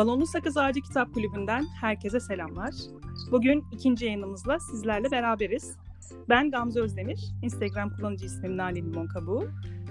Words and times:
Balonlu 0.00 0.26
Sakız 0.26 0.56
Ağacı 0.56 0.80
Kitap 0.80 1.14
Kulübü'nden 1.14 1.66
herkese 1.80 2.20
selamlar. 2.20 2.74
Bugün 3.30 3.64
ikinci 3.72 4.04
yayınımızla 4.04 4.58
sizlerle 4.58 5.10
beraberiz. 5.10 5.76
Ben 6.28 6.50
Gamze 6.50 6.80
Özdemir, 6.80 7.20
Instagram 7.42 7.96
kullanıcı 7.96 8.26
ismim 8.26 8.56
Nane 8.56 8.76
Limon 8.76 9.06
Kabuğu 9.06 9.48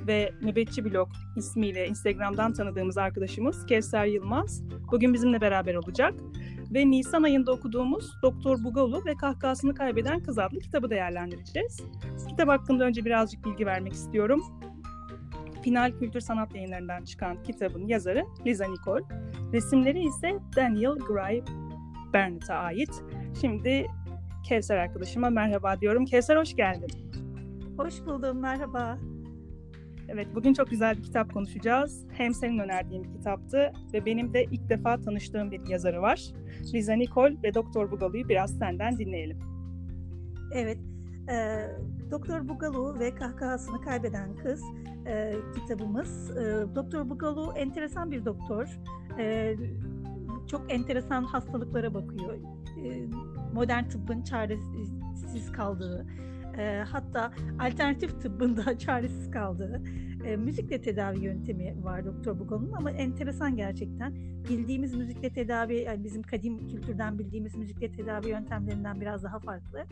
ve 0.08 0.34
Nöbetçi 0.42 0.86
Blog 0.86 1.10
ismiyle 1.36 1.88
Instagram'dan 1.88 2.54
tanıdığımız 2.54 2.98
arkadaşımız 2.98 3.66
Kevser 3.66 4.06
Yılmaz 4.06 4.64
bugün 4.92 5.14
bizimle 5.14 5.42
beraber 5.42 5.76
olacak. 5.76 6.14
Ve 6.74 6.92
Nisan 6.92 7.24
ayında 7.24 7.52
okuduğumuz 7.52 8.12
Doktor 8.24 8.64
Bugalu 8.64 9.06
ve 9.06 9.16
Kahkahasını 9.16 9.76
Kaybeden 9.76 10.24
Kız 10.24 10.40
adlı 10.40 10.60
kitabı 10.60 10.90
değerlendireceğiz. 10.90 11.84
Kitap 12.30 12.50
hakkında 12.50 12.84
önce 12.84 13.06
birazcık 13.06 13.46
bilgi 13.46 13.66
vermek 13.66 13.94
istiyorum. 13.94 14.44
Final 15.64 15.92
Kültür 16.00 16.20
Sanat 16.20 16.56
Yayınları'ndan 16.56 17.04
çıkan 17.04 17.44
kitabın 17.44 17.88
yazarı 17.88 18.24
Liza 18.46 18.66
Nicole. 18.68 19.04
Resimleri 19.54 20.06
ise 20.06 20.40
Daniel 20.56 20.98
Gray 20.98 21.42
Barnett'a 22.14 22.56
ait. 22.56 23.04
Şimdi 23.42 23.88
Kevser 24.44 24.78
arkadaşıma 24.78 25.30
merhaba 25.30 25.82
diyorum. 25.82 26.06
Kevser 26.06 26.38
hoş 26.38 26.56
geldin. 26.56 26.90
Hoş 27.78 28.06
buldum, 28.06 28.40
merhaba. 28.40 28.98
Evet, 30.08 30.28
bugün 30.36 30.54
çok 30.54 30.70
güzel 30.70 30.98
bir 30.98 31.04
kitap 31.04 31.34
konuşacağız. 31.34 32.06
Hem 32.12 32.34
senin 32.34 32.60
önerdiğin 32.60 33.04
bir 33.04 33.12
kitaptı 33.12 33.72
ve 33.94 34.06
benim 34.06 34.34
de 34.34 34.44
ilk 34.44 34.70
defa 34.70 35.02
tanıştığım 35.02 35.52
bir 35.52 35.68
yazarı 35.68 36.02
var. 36.02 36.32
Liza 36.74 36.94
Nicole 36.94 37.36
ve 37.44 37.54
Doktor 37.54 37.92
Bugalu'yu 37.92 38.30
biraz 38.30 38.58
senden 38.58 38.98
dinleyelim. 38.98 39.40
Evet, 40.54 40.78
e, 41.32 41.60
Doktor 42.12 42.48
Bugalu 42.48 43.00
ve 43.00 43.16
Kahkahasını 43.16 43.82
Kaybeden 43.82 44.36
Kız 44.36 44.62
e, 45.08 45.36
kitabımız. 45.56 46.38
E, 46.38 46.66
doktor 46.76 47.10
Bugalu 47.10 47.54
enteresan 47.56 48.12
bir 48.12 48.26
doktor. 48.26 48.80
E, 49.20 49.56
çok 50.48 50.74
enteresan 50.74 51.24
hastalıklara 51.24 51.94
bakıyor. 51.94 52.34
E, 52.86 53.08
modern 53.54 53.84
tıbbın 53.84 54.22
çaresiz 54.22 55.52
kaldığı, 55.52 56.06
e, 56.58 56.84
hatta 56.92 57.32
alternatif 57.60 58.22
tıbbında 58.22 58.78
çaresiz 58.78 59.32
kaldığı 59.32 59.82
e, 60.26 60.36
müzikle 60.36 60.82
tedavi 60.82 61.26
yöntemi 61.26 61.84
var 61.84 62.06
Doktor 62.06 62.40
Bugalu'nun 62.40 62.72
ama 62.72 62.92
enteresan 62.92 63.56
gerçekten. 63.56 64.16
Bildiğimiz 64.50 64.96
müzikle 64.96 65.30
tedavi, 65.30 65.76
yani 65.76 66.04
bizim 66.04 66.24
kadim 66.24 66.68
kültürden 66.68 67.20
bildiğimiz 67.20 67.56
müzikle 67.56 67.92
tedavi 67.92 68.30
yöntemlerinden 68.30 69.02
biraz 69.02 69.24
daha 69.24 69.40
farklı 69.40 69.86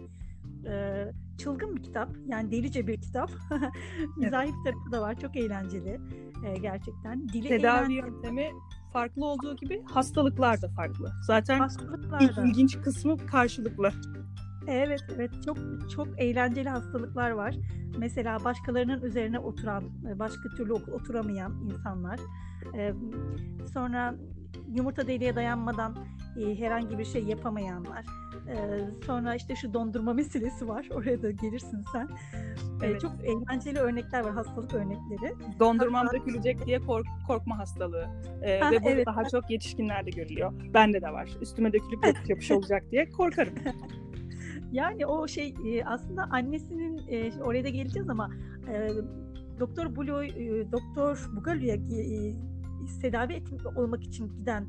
e, 0.65 1.05
çılgın 1.37 1.75
bir 1.75 1.83
kitap. 1.83 2.09
Yani 2.27 2.51
delice 2.51 2.87
bir 2.87 3.01
kitap. 3.01 3.31
Mizahi 4.17 4.47
bir 4.47 4.71
tarafı 4.71 4.91
da 4.91 5.01
var. 5.01 5.19
Çok 5.19 5.35
eğlenceli 5.35 5.99
e, 6.45 6.57
gerçekten. 6.57 7.29
Dili 7.29 7.47
Tedavi 7.47 7.77
eğlenceli. 7.77 7.97
yöntemi 7.97 8.49
farklı 8.93 9.25
olduğu 9.25 9.55
gibi 9.55 9.83
hastalıklar 9.83 10.61
da 10.61 10.69
farklı. 10.69 11.11
Zaten 11.21 11.59
hastalıklar 11.59 12.35
da. 12.35 12.45
ilginç 12.45 12.81
kısmı 12.81 13.17
karşılıklı. 13.17 13.91
Evet 14.67 15.01
evet 15.15 15.31
çok 15.45 15.57
çok 15.95 16.07
eğlenceli 16.17 16.69
hastalıklar 16.69 17.31
var. 17.31 17.55
Mesela 17.97 18.43
başkalarının 18.43 19.01
üzerine 19.01 19.39
oturan, 19.39 19.83
başka 20.19 20.49
türlü 20.49 20.73
oturamayan 20.73 21.53
insanlar. 21.71 22.19
Ee, 22.75 22.93
sonra 23.73 24.15
yumurta 24.75 25.07
deliğe 25.07 25.35
dayanmadan 25.35 25.95
e, 26.39 26.59
herhangi 26.59 26.97
bir 26.97 27.05
şey 27.05 27.23
yapamayanlar. 27.23 28.05
Ee, 28.49 28.79
sonra 29.05 29.35
işte 29.35 29.55
şu 29.55 29.73
dondurma 29.73 30.13
meselesi 30.13 30.67
var. 30.67 30.87
Oraya 30.93 31.21
da 31.21 31.31
gelirsin 31.31 31.85
sen. 31.91 32.07
Ee, 32.81 32.85
evet. 32.85 33.01
Çok 33.01 33.11
eğlenceli 33.23 33.79
örnekler 33.79 34.19
var, 34.19 34.33
hastalık 34.33 34.73
örnekleri. 34.73 35.33
Dondurmam 35.59 36.05
Hatta... 36.05 36.17
dökülecek 36.17 36.65
diye 36.65 36.79
kork 36.79 37.07
korkma 37.27 37.57
hastalığı. 37.57 38.07
Ee, 38.41 38.59
ha, 38.59 38.71
ve 38.71 38.83
bu 38.83 38.89
evet. 38.89 39.07
daha 39.07 39.23
çok 39.23 39.49
yetişkinlerde 39.49 40.09
görülüyor. 40.09 40.53
Bende 40.73 41.01
de 41.01 41.13
var. 41.13 41.29
Üstüme 41.41 41.73
dökülüp 41.73 42.05
yapış 42.05 42.29
yapış 42.29 42.51
olacak 42.51 42.83
diye 42.91 43.09
korkarım. 43.09 43.53
yani 44.71 45.05
o 45.05 45.27
şey 45.27 45.55
e, 45.65 45.85
aslında 45.85 46.23
annesinin 46.23 47.01
e, 47.07 47.43
oraya 47.43 47.63
da 47.63 47.69
geleceğiz 47.69 48.09
ama 48.09 48.29
e, 48.71 48.89
Doktor 49.59 49.95
Buloy, 49.95 50.29
Doktor 50.71 51.29
Bugalu'ya 51.35 51.77
tedavi 53.01 53.33
et, 53.33 53.47
olmak 53.75 54.03
için 54.03 54.29
giden 54.39 54.67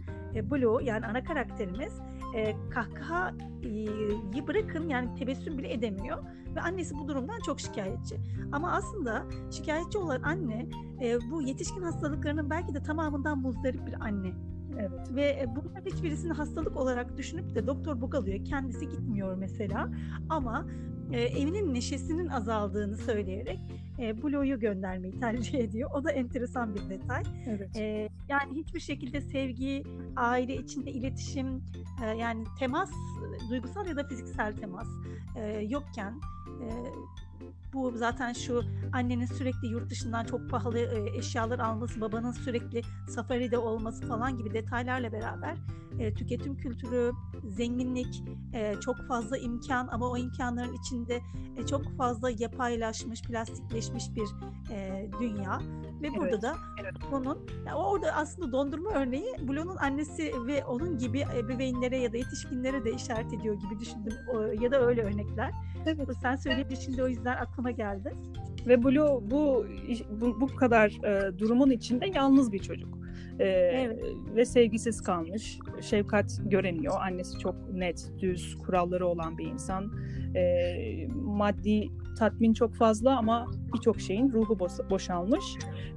Blue 0.51 0.85
yani 0.85 1.07
ana 1.07 1.25
karakterimiz 1.25 1.93
e, 2.35 2.57
kahkahayı 2.71 4.47
bırakın 4.49 4.89
yani 4.89 5.15
tebessüm 5.15 5.59
bile 5.59 5.73
edemiyor 5.73 6.19
ve 6.55 6.61
annesi 6.61 6.95
bu 6.95 7.09
durumdan 7.09 7.41
çok 7.47 7.61
şikayetçi. 7.61 8.17
Ama 8.53 8.73
aslında 8.73 9.25
şikayetçi 9.51 9.99
olan 9.99 10.23
anne 10.23 10.69
e, 11.03 11.19
bu 11.31 11.43
yetişkin 11.43 11.83
hastalıklarının 11.83 12.51
belki 12.51 12.75
de 12.75 12.83
tamamından 12.83 13.39
muzdarip 13.39 13.87
bir 13.87 14.01
anne. 14.01 14.33
Evet. 14.79 15.15
Ve 15.15 15.23
e, 15.23 15.47
bunlar 15.57 15.85
hiçbirisini 15.85 16.33
hastalık 16.33 16.77
olarak 16.77 17.17
düşünüp 17.17 17.55
de 17.55 17.67
doktor 17.67 18.01
bugalıyor. 18.01 18.45
Kendisi 18.45 18.89
gitmiyor 18.89 19.35
mesela. 19.35 19.91
Ama 20.29 20.67
e, 21.13 21.21
evinin 21.21 21.75
neşesinin 21.75 22.29
azaldığını 22.29 22.97
söyleyerek 22.97 23.61
e, 23.99 24.23
Blue'yu 24.23 24.61
göndermeyi 24.61 25.21
tercih 25.21 25.59
ediyor. 25.59 25.91
O 25.95 26.05
da 26.05 26.11
enteresan 26.11 26.75
bir 26.75 26.91
detay. 26.91 27.23
Evet. 27.47 27.77
E, 27.77 28.09
yani 28.29 28.55
hiçbir 28.55 28.81
şekilde 28.81 29.21
sevgi, 29.21 29.83
aile 30.17 30.57
içinde 30.57 30.91
iletişim, 30.91 31.63
e, 32.05 32.07
yani 32.07 32.45
temas, 32.59 32.91
duygusal 33.51 33.87
ya 33.87 33.97
da 33.97 34.05
fiziksel 34.05 34.57
temas 34.57 34.89
e, 35.37 35.67
yokken 35.69 36.21
e, 36.63 36.67
bu 37.73 37.93
zaten 37.97 38.33
şu 38.33 38.63
annenin 38.93 39.27
sürekli 39.27 39.69
yurt 39.69 39.91
dışından 39.91 40.25
çok 40.25 40.51
pahalı 40.51 40.79
e, 40.79 41.19
eşyalar 41.19 41.59
alması, 41.59 42.01
babanın 42.01 42.33
sürekli 42.33 42.83
safaride 43.09 43.59
olması 43.59 44.07
falan 44.09 44.37
gibi 44.37 44.55
detaylarla 44.55 45.13
beraber 45.13 45.57
e, 45.99 46.15
tüketim 46.15 46.57
kültürü, 46.57 47.13
zenginlik, 47.45 48.23
e, 48.55 48.75
çok 48.81 48.97
fazla 49.09 49.39
imkan 49.39 49.89
ama 49.93 50.11
o 50.11 50.17
imkanların 50.17 50.75
içinde 50.75 51.21
e, 51.57 51.67
çok 51.67 51.97
fazla 51.97 52.31
yapaylaşmış, 52.31 53.23
plastikleşmiş 53.23 54.05
bir 54.17 54.29
e, 54.75 55.11
dünya 55.21 55.61
ve 56.03 56.09
burada 56.17 56.29
evet, 56.29 56.43
da 56.43 56.55
evet. 56.81 56.95
onun 57.13 57.39
yani 57.67 57.77
orada 57.77 58.13
aslında 58.13 58.53
dondurma 58.53 58.91
örneği 58.91 59.35
Blue'nun 59.49 59.77
annesi 59.77 60.33
ve 60.47 60.65
onun 60.65 60.99
gibi 60.99 61.25
ebeveynlere 61.37 61.99
ya 61.99 62.13
da 62.13 62.17
yetişkinlere 62.17 62.85
de 62.85 62.93
işaret 62.93 63.33
ediyor 63.33 63.55
gibi 63.55 63.81
düşündüm 63.81 64.13
o, 64.35 64.41
ya 64.41 64.71
da 64.71 64.87
öyle 64.87 65.03
örnekler. 65.03 65.51
Evet. 65.87 66.09
Sen 66.23 66.37
söyleyince 66.37 66.77
şimdi 66.77 67.03
o 67.03 67.09
yüzden 67.09 67.37
aklıma 67.37 67.71
geldi. 67.71 68.13
Ve 68.67 68.85
Blue 68.85 69.31
bu 69.31 69.67
bu, 70.21 70.41
bu 70.41 70.47
kadar 70.47 70.91
e, 71.05 71.39
durumun 71.39 71.71
içinde 71.71 72.07
yalnız 72.15 72.53
bir 72.53 72.59
çocuk. 72.59 72.98
E, 73.39 73.45
evet. 73.47 73.99
Ve 74.37 74.45
sevgisiz 74.45 75.01
kalmış. 75.01 75.59
Şefkat 75.81 76.41
göremiyor. 76.45 76.95
Annesi 77.01 77.39
çok 77.39 77.55
net, 77.73 78.11
düz, 78.21 78.59
kuralları 78.59 79.07
olan 79.07 79.39
bir 79.39 79.47
insan. 79.47 79.93
E, 80.35 81.09
maddi 81.15 81.89
tatmin 82.19 82.53
çok 82.53 82.75
fazla 82.75 83.19
ama 83.19 83.47
birçok 83.75 84.01
şeyin 84.01 84.33
ruhu 84.33 84.59
boşalmış 84.91 85.45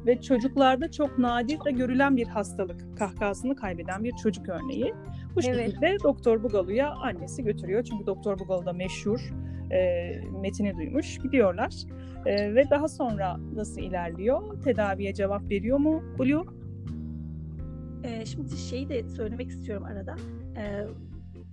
ve 0.06 0.22
çocuklarda 0.22 0.92
çok 0.92 1.18
nadir 1.18 1.66
de 1.66 1.72
görülen 1.72 2.18
bir 2.18 2.28
hastalık 2.28 2.98
kahkahasını 2.98 3.56
kaybeden 3.56 4.04
bir 4.04 4.12
çocuk 4.24 4.50
örneği. 4.50 4.94
Bu 5.36 5.40
evet. 5.44 5.56
şekilde 5.56 5.98
Doktor 6.04 6.44
Bugalu'ya 6.44 6.92
annesi 6.92 7.44
götürüyor 7.44 7.84
çünkü 7.84 8.06
Doktor 8.06 8.40
Bugalu 8.40 8.66
da 8.66 8.74
meşhur 8.74 9.34
e, 9.72 10.12
metini 10.42 10.78
duymuş 10.78 11.18
gidiyorlar 11.18 11.74
e, 12.26 12.56
ve 12.56 12.70
daha 12.70 12.88
sonra 12.88 13.38
nasıl 13.56 13.82
ilerliyor 13.82 14.64
tedaviye 14.64 15.14
cevap 15.14 15.50
veriyor 15.50 15.78
mu 15.78 16.04
Blue? 16.20 16.61
E, 18.04 18.26
şimdi 18.26 18.58
şeyi 18.58 18.90
de 18.90 19.10
söylemek 19.10 19.50
istiyorum 19.50 19.84
arada. 19.84 20.16
E, 20.58 20.88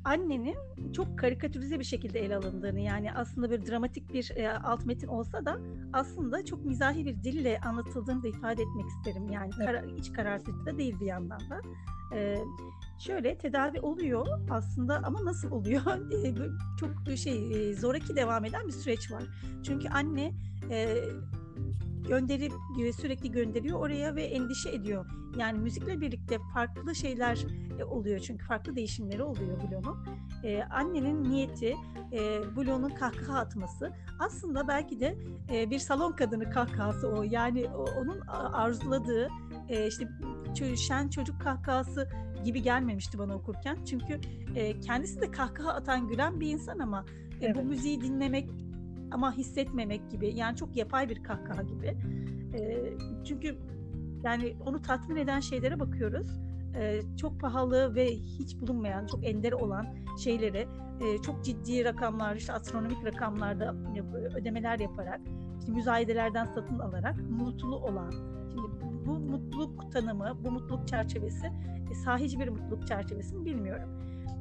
annenin 0.04 0.56
çok 0.92 1.18
karikatürize 1.18 1.78
bir 1.78 1.84
şekilde 1.84 2.20
ele 2.20 2.36
alındığını 2.36 2.80
yani 2.80 3.12
aslında 3.12 3.50
bir 3.50 3.66
dramatik 3.66 4.12
bir 4.12 4.32
e, 4.36 4.52
alt 4.52 4.86
metin 4.86 5.08
olsa 5.08 5.44
da 5.44 5.58
aslında 5.92 6.44
çok 6.44 6.64
mizahi 6.64 7.06
bir 7.06 7.22
dille 7.22 7.60
anlatıldığını 7.60 8.22
da 8.22 8.28
ifade 8.28 8.62
etmek 8.62 8.86
isterim. 8.86 9.28
Yani 9.28 9.50
evet. 9.56 9.66
kara, 9.66 9.82
iç 9.98 10.12
kararsızlık 10.12 10.66
da 10.66 10.78
değil 10.78 11.00
bir 11.00 11.06
yandan 11.06 11.40
da. 11.40 11.60
E, 12.14 12.38
şöyle 12.98 13.38
tedavi 13.38 13.80
oluyor 13.80 14.26
aslında 14.50 15.00
ama 15.04 15.24
nasıl 15.24 15.50
oluyor? 15.50 15.82
E, 16.24 16.34
çok 16.80 17.16
şey 17.16 17.70
e, 17.70 17.74
zoraki 17.74 18.16
devam 18.16 18.44
eden 18.44 18.66
bir 18.66 18.72
süreç 18.72 19.12
var. 19.12 19.22
Çünkü 19.62 19.88
anne 19.88 20.32
e, 20.70 20.96
gönderip 22.08 22.52
sürekli 22.96 23.30
gönderiyor 23.30 23.78
oraya 23.78 24.14
ve 24.14 24.22
endişe 24.22 24.70
ediyor. 24.70 25.06
Yani 25.38 25.58
müzikle 25.58 26.00
birlikte 26.00 26.38
farklı 26.54 26.94
şeyler 26.94 27.46
e, 27.80 27.84
oluyor 27.84 28.18
çünkü 28.18 28.46
farklı 28.46 28.76
değişimleri 28.76 29.22
oluyor 29.22 29.60
Blue'nun. 29.60 29.98
Ee, 30.44 30.62
annenin 30.62 31.24
niyeti 31.24 31.74
e, 32.12 32.40
Blue'nun 32.56 32.88
kahkaha 32.88 33.38
atması. 33.38 33.92
Aslında 34.18 34.68
belki 34.68 35.00
de 35.00 35.18
e, 35.52 35.70
bir 35.70 35.78
salon 35.78 36.12
kadını 36.12 36.50
kahkahası 36.50 37.08
o. 37.08 37.22
Yani 37.22 37.66
o, 37.68 37.84
onun 38.00 38.20
arzuladığı 38.52 39.28
e, 39.68 39.86
işte 39.86 40.08
şen 40.76 41.08
çocuk 41.08 41.40
kahkahası 41.40 42.08
gibi 42.44 42.62
gelmemişti 42.62 43.18
bana 43.18 43.34
okurken. 43.34 43.84
Çünkü 43.84 44.20
e, 44.54 44.80
kendisi 44.80 45.20
de 45.20 45.30
kahkaha 45.30 45.72
atan 45.72 46.08
gülen 46.08 46.40
bir 46.40 46.48
insan 46.48 46.78
ama 46.78 47.04
e, 47.40 47.46
evet. 47.46 47.56
bu 47.56 47.62
müziği 47.62 48.00
dinlemek 48.00 48.50
ama 49.10 49.36
hissetmemek 49.36 50.10
gibi 50.10 50.34
yani 50.34 50.56
çok 50.56 50.76
yapay 50.76 51.08
bir 51.08 51.22
kahkaha 51.22 51.62
gibi. 51.62 51.96
E, 52.54 52.92
çünkü 53.24 53.58
yani 54.22 54.56
onu 54.66 54.82
tatmin 54.82 55.16
eden 55.16 55.40
şeylere 55.40 55.80
bakıyoruz. 55.80 56.28
e, 56.74 57.00
çok 57.16 57.40
pahalı 57.40 57.94
ve 57.94 58.06
hiç 58.10 58.60
bulunmayan, 58.60 59.06
çok 59.06 59.26
ender 59.26 59.52
olan 59.52 59.86
şeyleri 60.18 60.68
e, 61.00 61.22
çok 61.22 61.44
ciddi 61.44 61.84
rakamlar, 61.84 62.36
işte 62.36 62.52
astronomik 62.52 63.04
rakamlarda 63.04 63.74
ödemeler 64.34 64.78
yaparak, 64.78 65.20
işte 65.60 65.72
müzayedelerden 65.72 66.44
satın 66.44 66.78
alarak 66.78 67.16
mutlu 67.30 67.76
olan, 67.76 68.10
şimdi 68.50 68.66
bu 69.06 69.18
mutluluk 69.18 69.92
tanımı, 69.92 70.38
bu 70.44 70.50
mutluluk 70.50 70.88
çerçevesi 70.88 71.46
e, 71.90 71.94
sahici 71.94 72.40
bir 72.40 72.48
mutluluk 72.48 72.86
çerçevesi 72.86 73.34
mi 73.36 73.44
bilmiyorum. 73.44 73.88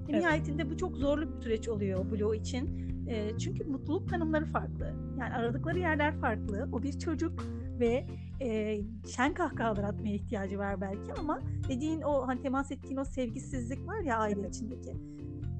Evet. 0.09 0.19
Nihayetinde 0.19 0.69
bu 0.69 0.77
çok 0.77 0.95
zorlu 0.97 1.29
bir 1.29 1.41
süreç 1.43 1.69
oluyor 1.69 2.11
Blue 2.11 2.37
için. 2.37 2.87
E, 3.07 3.37
çünkü 3.37 3.63
mutluluk 3.63 4.09
tanımları 4.09 4.45
farklı. 4.45 4.93
Yani 5.19 5.33
aradıkları 5.33 5.79
yerler 5.79 6.19
farklı. 6.19 6.69
O 6.71 6.83
bir 6.83 6.99
çocuk 6.99 7.43
ve 7.79 8.05
e, 8.41 8.81
şen 9.15 9.33
kahkahalar 9.33 9.83
atmaya 9.83 10.15
ihtiyacı 10.15 10.57
var 10.57 10.81
belki 10.81 11.13
ama 11.13 11.39
dediğin 11.69 12.01
o 12.01 12.27
hani 12.27 12.41
temas 12.41 12.71
ettiğin 12.71 12.97
o 12.97 13.05
sevgisizlik 13.05 13.87
var 13.87 13.99
ya 13.99 14.17
aile 14.17 14.39
evet. 14.39 14.55
içindeki. 14.55 14.93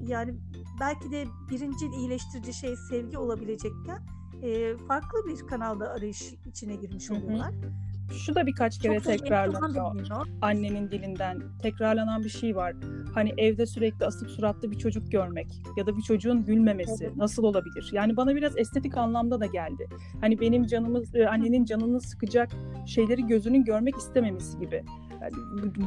Yani 0.06 0.34
belki 0.80 1.10
de 1.10 1.24
birinci 1.50 1.86
iyileştirici 1.86 2.52
şey 2.52 2.76
sevgi 2.76 3.18
olabilecekken 3.18 3.98
e, 4.42 4.76
farklı 4.76 5.26
bir 5.28 5.46
kanalda 5.46 5.90
arayış 5.90 6.34
içine 6.46 6.76
girmiş 6.76 7.10
oluyorlar. 7.10 7.52
Hı 7.52 7.66
hı. 7.66 7.87
Şu 8.12 8.34
da 8.34 8.46
birkaç 8.46 8.78
kere 8.78 9.00
tekrarlanıyor. 9.00 10.26
Annenin 10.40 10.90
dilinden 10.90 11.42
tekrarlanan 11.62 12.24
bir 12.24 12.28
şey 12.28 12.56
var. 12.56 12.74
Hani 13.14 13.34
evde 13.38 13.66
sürekli 13.66 14.06
asık 14.06 14.30
suratlı 14.30 14.70
bir 14.70 14.78
çocuk 14.78 15.12
görmek 15.12 15.46
ya 15.76 15.86
da 15.86 15.96
bir 15.96 16.02
çocuğun 16.02 16.44
gülmemesi 16.44 17.04
evet. 17.04 17.16
nasıl 17.16 17.44
olabilir? 17.44 17.90
Yani 17.92 18.16
bana 18.16 18.36
biraz 18.36 18.58
estetik 18.58 18.96
anlamda 18.96 19.40
da 19.40 19.46
geldi. 19.46 19.88
Hani 20.20 20.40
benim 20.40 20.66
canımı 20.66 21.02
e, 21.14 21.26
annenin 21.26 21.64
canını 21.64 22.00
sıkacak 22.00 22.50
şeyleri 22.86 23.26
gözünün 23.26 23.64
görmek 23.64 23.96
istememesi 23.96 24.58
gibi. 24.58 24.84
Yani 25.22 25.34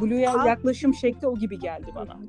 Blue'ya 0.02 0.34
yaklaşım 0.48 0.94
şekli 0.94 1.28
o 1.28 1.38
gibi 1.38 1.60
geldi 1.60 1.92
bana. 1.96 2.20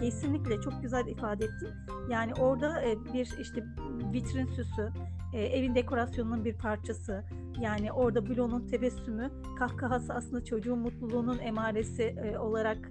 Kesinlikle 0.00 0.60
çok 0.60 0.82
güzel 0.82 1.06
ifade 1.06 1.44
ettin. 1.44 1.68
Yani 2.10 2.34
orada 2.34 2.82
e, 2.82 3.04
bir 3.14 3.30
işte 3.40 3.64
vitrin 4.12 4.46
süsü, 4.46 4.92
e, 5.32 5.42
evin 5.42 5.74
dekorasyonunun 5.74 6.44
bir 6.44 6.54
parçası. 6.54 7.24
Yani 7.60 7.92
orada 7.92 8.26
Blue'nun 8.26 8.66
tebessümü, 8.66 9.30
kahkahası 9.58 10.14
aslında 10.14 10.44
çocuğun 10.44 10.78
mutluluğunun 10.78 11.38
emaresi 11.38 12.02
e, 12.02 12.38
olarak 12.38 12.90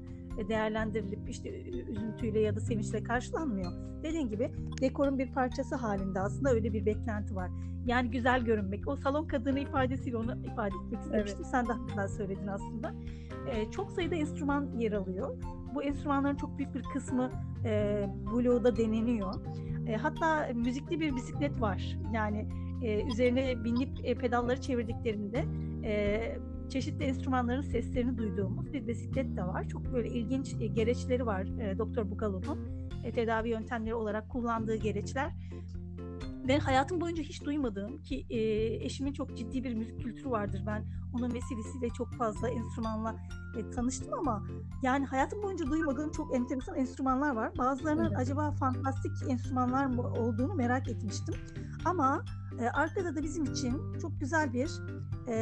değerlendirilip 0.50 1.30
işte 1.30 1.62
üzüntüyle 1.64 2.40
ya 2.40 2.56
da 2.56 2.60
sevinçle 2.60 3.04
karşılanmıyor. 3.04 3.72
Dediğin 4.04 4.30
gibi 4.30 4.52
dekorun 4.82 5.20
bir 5.20 5.32
parçası 5.34 5.76
halinde 5.76 6.20
aslında 6.20 6.50
öyle 6.50 6.74
bir 6.74 6.86
beklenti 6.86 7.36
var. 7.36 7.52
Yani 7.86 8.12
güzel 8.12 8.42
görünmek. 8.42 8.88
O 8.88 8.96
salon 8.96 9.28
kadını 9.28 9.60
ifadesiyle 9.60 10.18
onu 10.18 10.36
ifade 10.46 10.72
etmek 10.86 11.02
istemiştim. 11.02 11.42
Evet. 11.42 11.52
Sen 11.52 11.68
de 11.68 11.74
hakkında 11.74 12.08
söyledin 12.08 12.48
aslında. 12.48 12.94
Ee, 13.52 13.72
çok 13.72 13.92
sayıda 13.92 14.16
enstrüman 14.16 14.80
yer 14.80 14.92
alıyor. 14.92 15.38
Bu 15.76 15.84
enstrümanların 15.84 16.36
çok 16.36 16.58
büyük 16.58 16.76
bir 16.76 16.84
kısmı 16.84 17.32
e, 17.66 18.06
Blue'da 18.26 18.78
deneniyor. 18.78 19.34
E, 19.88 19.96
hatta 19.96 20.50
müzikli 20.54 21.00
bir 21.00 21.16
bisiklet 21.16 21.62
var. 21.62 21.98
Yani 22.14 22.48
e, 22.82 23.04
üzerine 23.04 23.64
binip 23.64 23.90
e, 24.04 24.16
pedalları 24.16 24.62
çevirdiklerinde 24.62 25.46
e, 25.84 26.22
çeşitli 26.70 27.06
enstrümanların 27.06 27.62
seslerini 27.62 28.18
duyduğumuz 28.18 28.74
bir 28.74 28.88
bisiklet 28.88 29.38
de 29.38 29.44
var. 29.44 29.68
Çok 29.68 29.94
böyle 29.94 30.10
ilginç 30.10 30.56
e, 30.60 30.68
gereçleri 30.68 31.26
var 31.26 31.48
e, 31.62 31.78
Doktor 31.78 32.12
Bugalov'un 32.12 32.60
e, 33.04 33.12
tedavi 33.12 33.50
yöntemleri 33.50 33.96
olarak 33.96 34.30
kullandığı 34.30 34.76
gereçler. 34.76 35.34
Ben 36.48 36.60
hayatım 36.60 37.02
boyunca 37.02 37.24
hiç 37.24 37.44
duymadığım 37.44 38.04
ki 38.04 38.26
e, 38.30 38.40
eşimin 38.86 39.14
çok 39.14 39.38
ciddi 39.38 39.64
bir 39.64 39.74
müzik 39.74 40.04
kültürü 40.04 40.30
vardır. 40.30 40.64
Ben 40.68 40.86
onun 41.14 41.34
vesilesiyle 41.34 41.90
çok 41.90 42.14
fazla 42.14 42.50
enstrümanla 42.50 43.16
e, 43.58 43.72
tanıştım 43.72 44.14
ama 44.14 44.44
yani 44.84 45.06
hayatım 45.06 45.44
boyunca 45.44 45.66
duymadığım 45.66 46.12
çok 46.12 46.36
enteresan 46.36 46.76
enstrümanlar 46.76 47.36
var. 47.36 47.58
Bazılarının 47.58 48.08
evet. 48.08 48.18
acaba 48.18 48.52
fantastik 48.52 49.12
enstrümanlar 49.30 49.86
mı 49.86 50.02
olduğunu 50.02 50.54
merak 50.54 50.88
etmiştim. 50.88 51.36
Ama 51.86 52.26
e, 52.62 52.70
arkada 52.70 53.16
da 53.16 53.24
bizim 53.24 53.44
için 53.44 53.82
çok 54.02 54.20
güzel 54.20 54.54
bir 54.54 54.70
e, 55.28 55.36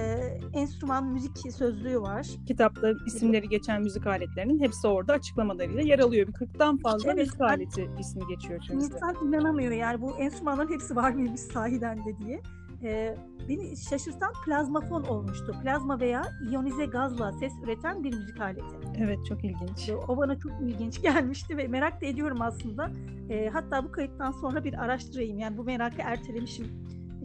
enstrüman 0.53 1.05
müzik 1.05 1.37
sözlüğü 1.57 2.01
var. 2.01 2.27
Kitapta 2.47 2.93
isimleri 3.05 3.49
geçen 3.49 3.81
müzik 3.81 4.07
aletlerinin 4.07 4.59
hepsi 4.59 4.87
orada 4.87 5.13
açıklamalarıyla 5.13 5.81
yer 5.81 5.99
alıyor. 5.99 6.27
Bir 6.27 6.33
40'tan 6.33 6.81
fazla 6.81 7.11
evet, 7.13 7.25
müzik 7.25 7.41
aleti 7.41 7.89
ismi 7.99 8.27
geçiyor 8.27 8.59
çünkü. 8.67 8.85
İnsan 8.85 9.15
inanamıyor 9.27 9.71
yani 9.71 10.01
bu 10.01 10.17
enstrümanların 10.17 10.73
hepsi 10.73 10.95
var 10.95 11.11
mıymış 11.11 11.41
sahiden 11.41 12.05
de 12.05 12.17
diye. 12.17 12.41
E, 12.83 13.17
beni 13.49 13.77
şaşırtan 13.77 14.33
plazmafon 14.45 15.03
olmuştu. 15.03 15.55
Plazma 15.63 15.99
veya 15.99 16.23
iyonize 16.49 16.85
gazla 16.85 17.31
ses 17.31 17.53
üreten 17.63 18.03
bir 18.03 18.13
müzik 18.13 18.41
aleti. 18.41 18.75
Evet 18.97 19.19
çok 19.29 19.43
ilginç. 19.45 19.89
O 20.07 20.17
bana 20.17 20.39
çok 20.39 20.51
ilginç 20.61 21.01
gelmişti 21.01 21.57
ve 21.57 21.67
merak 21.67 22.01
da 22.01 22.05
ediyorum 22.05 22.41
aslında. 22.41 22.91
E, 23.29 23.49
hatta 23.49 23.83
bu 23.83 23.91
kayıttan 23.91 24.31
sonra 24.31 24.63
bir 24.63 24.83
araştırayım. 24.83 25.39
Yani 25.39 25.57
bu 25.57 25.63
merakı 25.63 26.01
ertelemişim 26.01 26.67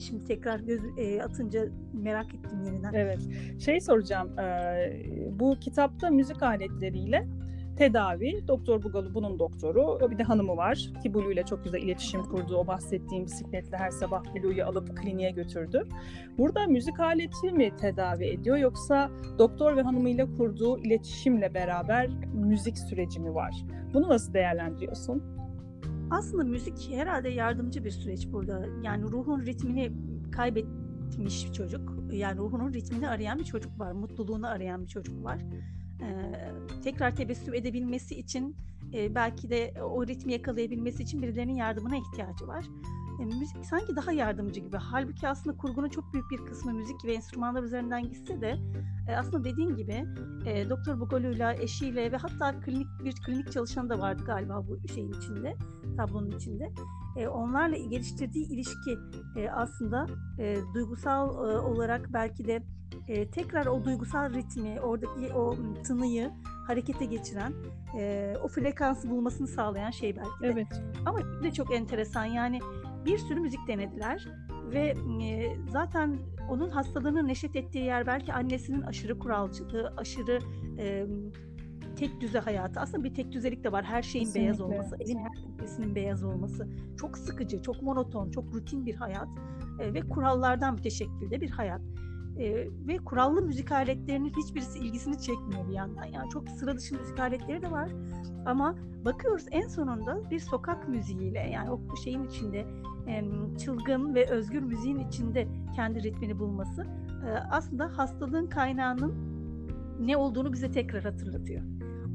Şimdi 0.00 0.25
tekrar 0.25 0.61
göz 0.61 0.81
e, 0.99 1.23
atınca 1.23 1.67
merak 1.93 2.35
ettim 2.35 2.62
yeniden. 2.64 2.93
Evet. 2.94 3.20
Şey 3.58 3.81
soracağım. 3.81 4.38
E, 4.38 4.43
bu 5.41 5.56
kitapta 5.61 6.11
müzik 6.11 6.43
aletleriyle 6.43 7.26
tedavi. 7.81 8.49
Doktor 8.49 8.82
Bugalu 8.82 9.14
bunun 9.14 9.38
doktoru. 9.38 10.11
Bir 10.11 10.19
de 10.19 10.23
hanımı 10.23 10.56
var 10.56 10.91
ki 11.02 11.14
Blue 11.14 11.32
ile 11.32 11.43
çok 11.43 11.64
güzel 11.64 11.82
iletişim 11.82 12.23
kurdu. 12.23 12.56
O 12.56 12.67
bahsettiğim 12.67 13.25
bisikletle 13.25 13.76
her 13.76 13.91
sabah 13.91 14.23
Blue'yu 14.35 14.67
alıp 14.67 14.97
kliniğe 14.97 15.31
götürdü. 15.31 15.88
Burada 16.38 16.67
müzik 16.67 17.00
aleti 17.00 17.52
mi 17.52 17.76
tedavi 17.76 18.26
ediyor 18.26 18.56
yoksa 18.56 19.11
doktor 19.38 19.76
ve 19.76 19.82
hanımıyla 19.82 20.26
kurduğu 20.37 20.79
iletişimle 20.79 21.55
beraber 21.55 22.11
müzik 22.35 22.79
süreci 22.79 23.20
mi 23.20 23.35
var? 23.35 23.64
Bunu 23.94 24.08
nasıl 24.08 24.35
değerlendiriyorsun? 24.35 25.39
Aslında 26.11 26.45
müzik 26.45 26.91
herhalde 26.91 27.29
yardımcı 27.29 27.85
bir 27.85 27.91
süreç 27.91 28.33
burada. 28.33 28.67
Yani 28.83 29.03
ruhun 29.03 29.41
ritmini 29.41 29.93
kaybetmiş 30.33 31.47
bir 31.47 31.53
çocuk. 31.53 31.97
Yani 32.12 32.39
ruhunun 32.39 32.73
ritmini 32.73 33.09
arayan 33.09 33.39
bir 33.39 33.45
çocuk 33.45 33.81
var. 33.81 33.93
Mutluluğunu 33.93 34.49
arayan 34.49 34.83
bir 34.83 34.89
çocuk 34.89 35.25
var. 35.25 35.39
Ee, 36.03 36.33
tekrar 36.85 37.17
tebessüm 37.17 37.55
edebilmesi 37.55 38.15
için 38.15 38.57
e, 38.95 39.15
belki 39.15 39.51
de 39.51 39.75
o 39.83 40.07
ritmi 40.07 40.33
yakalayabilmesi 40.33 41.03
için 41.03 41.23
birilerinin 41.23 41.55
yardımına 41.55 41.97
ihtiyacı 41.97 42.47
var. 42.47 42.65
E, 43.20 43.25
müzik 43.25 43.67
sanki 43.67 43.96
daha 43.96 44.12
yardımcı 44.12 44.61
gibi. 44.61 44.76
Halbuki 44.76 45.28
aslında 45.28 45.56
kurgunun 45.56 45.88
çok 45.88 46.12
büyük 46.12 46.31
bir 46.31 46.37
kısmı 46.37 46.73
müzik 46.73 47.04
ve 47.04 47.14
enstrümanlar 47.14 47.62
üzerinden 47.62 48.02
gitse 48.02 48.40
de 48.40 48.59
e, 49.09 49.16
aslında 49.16 49.45
dediğin 49.45 49.76
gibi 49.76 50.04
e, 50.47 50.71
Doktor 50.71 51.00
Bugolu'yla, 51.00 51.54
eşiyle 51.54 52.12
ve 52.12 52.16
hatta 52.16 52.61
klinik 52.61 52.87
bir 53.04 53.14
klinik 53.26 53.52
çalışan 53.52 53.88
da 53.88 53.99
vardı 53.99 54.23
galiba 54.26 54.64
bu 54.68 54.88
şeyin 54.88 55.12
içinde, 55.12 55.56
tablonun 55.97 56.30
içinde. 56.30 56.73
E, 57.16 57.28
onlarla 57.28 57.76
geliştirdiği 57.76 58.49
ilişki 58.49 58.99
e, 59.37 59.50
aslında 59.50 60.06
e, 60.38 60.56
duygusal 60.75 61.28
e, 61.28 61.59
olarak 61.59 62.12
belki 62.12 62.47
de 62.47 62.62
e, 63.09 63.30
tekrar 63.30 63.66
o 63.66 63.85
duygusal 63.85 64.33
ritmi, 64.33 64.80
oradaki 64.80 65.35
o 65.35 65.56
tınıyı 65.85 66.30
harekete 66.66 67.04
geçiren, 67.04 67.52
e, 67.99 68.35
o 68.42 68.49
frekansı 68.49 69.11
bulmasını 69.11 69.47
sağlayan 69.47 69.90
şey 69.90 70.16
belki 70.16 70.42
de. 70.42 70.47
Evet. 70.47 70.83
Ama 71.06 71.18
de 71.42 71.52
çok 71.52 71.75
enteresan 71.75 72.25
yani 72.25 72.61
bir 73.07 73.19
sürü 73.19 73.40
müzik 73.40 73.69
denediler 73.69 74.28
ve 74.71 74.95
e, 75.23 75.57
zaten 75.69 76.19
onun 76.49 76.71
hastalığını 76.71 77.26
neşet 77.26 77.57
ettiği 77.57 77.85
yer 77.85 78.07
belki 78.07 78.33
annesinin 78.33 78.83
aşırı 78.83 79.19
kuralcılığı, 79.19 79.95
aşırı 79.97 80.38
e, 80.78 81.07
tek 81.97 82.21
düze 82.21 82.38
hayatı. 82.38 82.80
Aslında 82.80 83.04
bir 83.04 83.14
tek 83.14 83.33
düzelik 83.33 83.64
de 83.64 83.73
var. 83.73 83.85
Her 83.85 84.02
şeyin 84.02 84.25
Kesinlikle. 84.25 84.47
beyaz 84.47 84.61
olması, 84.61 84.97
evin 85.00 85.19
her 85.19 85.33
köşesinin 85.59 85.95
beyaz 85.95 86.25
olması. 86.25 86.69
Çok 86.97 87.19
sıkıcı, 87.19 87.62
çok 87.62 87.83
monoton, 87.83 88.30
çok 88.30 88.54
rutin 88.54 88.87
bir 88.87 88.95
hayat 88.95 89.28
e, 89.80 89.95
ve 89.95 90.00
kurallardan 90.00 90.75
müteşekkil 90.75 91.30
bir 91.30 91.50
hayat. 91.50 91.80
E, 92.40 92.68
ve 92.87 92.97
kurallı 92.97 93.42
müzik 93.42 93.73
aletlerinin 93.73 94.32
hiçbirisi 94.44 94.78
ilgisini 94.78 95.20
çekmiyor 95.20 95.68
bir 95.68 95.73
yandan. 95.73 96.04
Yani 96.04 96.30
çok 96.30 96.49
sıra 96.49 96.76
dışı 96.76 96.94
müzik 96.94 97.20
aletleri 97.20 97.62
de 97.62 97.70
var. 97.70 97.90
Ama 98.47 98.75
bakıyoruz 99.04 99.47
en 99.50 99.68
sonunda 99.68 100.30
bir 100.30 100.38
sokak 100.38 100.88
müziğiyle 100.88 101.38
yani 101.38 101.70
o 101.70 101.97
şeyin 102.04 102.25
içinde 102.25 102.66
çılgın 103.59 104.14
ve 104.14 104.30
özgür 104.30 104.62
müziğin 104.62 104.99
içinde 104.99 105.49
kendi 105.76 106.02
ritmini 106.02 106.38
bulması 106.38 106.87
aslında 107.50 107.99
hastalığın 107.99 108.47
kaynağının 108.47 109.14
ne 110.00 110.16
olduğunu 110.16 110.52
bize 110.52 110.70
tekrar 110.70 111.02
hatırlatıyor. 111.02 111.62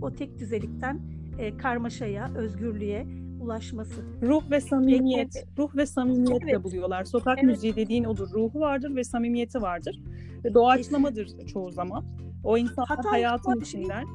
O 0.02 0.14
tek 0.14 0.40
düzelikten 0.40 1.02
karmaşaya, 1.58 2.32
özgürlüğe 2.36 3.08
ulaşması. 3.46 4.02
Ruh 4.22 4.52
ve 4.52 4.62
samimiyet, 4.62 5.34
Peki. 5.34 5.48
ruh 5.58 5.76
ve 5.76 5.86
samimiyet 5.86 6.44
evet. 6.44 6.64
buluyorlar. 6.64 7.04
Sokak 7.04 7.38
evet. 7.38 7.50
müziği 7.50 7.76
dediğin 7.76 8.04
odur. 8.04 8.32
Ruhu 8.34 8.60
vardır 8.60 8.96
ve 8.96 9.04
samimiyeti 9.04 9.62
vardır. 9.62 10.02
Ve 10.46 10.54
doğaçlamadır 10.54 11.46
çoğu 11.48 11.72
zaman. 11.72 12.06
O 12.44 12.58
insan 12.58 12.86
hayatın 12.86 13.62
içinden. 13.62 14.06